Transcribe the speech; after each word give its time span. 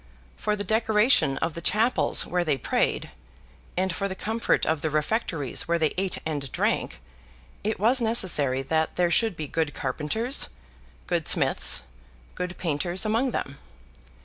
For 0.35 0.55
the 0.55 0.63
decoration 0.63 1.37
of 1.43 1.53
the 1.53 1.61
chapels 1.61 2.25
where 2.25 2.43
they 2.43 2.57
prayed, 2.57 3.11
and 3.77 3.93
for 3.93 4.07
the 4.07 4.15
comfort 4.15 4.65
of 4.65 4.81
the 4.81 4.89
refectories 4.89 5.67
where 5.67 5.77
they 5.77 5.93
ate 5.95 6.17
and 6.25 6.51
drank, 6.51 6.99
it 7.63 7.79
was 7.79 8.01
necessary 8.01 8.63
that 8.63 8.95
there 8.95 9.11
should 9.11 9.35
be 9.37 9.47
good 9.47 9.75
carpenters, 9.75 10.49
good 11.05 11.27
smiths, 11.27 11.83
good 12.33 12.57
painters, 12.57 13.05
among 13.05 13.29
them. 13.29 13.59